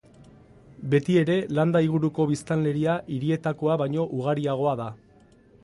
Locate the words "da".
4.85-4.89